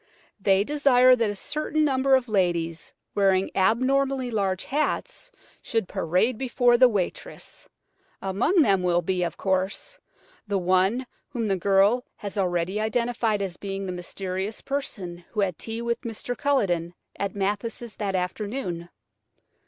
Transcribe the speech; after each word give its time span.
They 0.39 0.63
desire 0.63 1.15
that 1.15 1.29
a 1.29 1.35
certain 1.35 1.85
number 1.85 2.15
of 2.15 2.27
ladies 2.27 2.91
wearing 3.13 3.51
abnormally 3.53 4.31
large 4.31 4.65
hats 4.65 5.31
should 5.61 5.87
parade 5.87 6.39
before 6.39 6.75
the 6.75 6.89
waitress. 6.89 7.69
Among 8.19 8.63
them 8.63 8.81
will 8.81 9.03
be, 9.03 9.21
of 9.21 9.37
course, 9.37 9.99
the 10.47 10.57
one 10.57 11.05
whom 11.29 11.45
the 11.45 11.55
girl 11.55 12.03
has 12.15 12.35
already 12.35 12.81
identified 12.81 13.43
as 13.43 13.57
being 13.57 13.85
the 13.85 13.91
mysterious 13.93 14.59
person 14.59 15.23
who 15.33 15.41
had 15.41 15.59
tea 15.59 15.83
with 15.83 16.01
Mr. 16.01 16.35
Culledon 16.35 16.95
at 17.19 17.35
Mathis' 17.35 17.95
that 17.97 18.15
afternoon. 18.15 18.89